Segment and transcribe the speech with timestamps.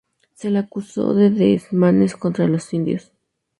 [0.33, 3.13] Se le acusó de desmanes contra los indios.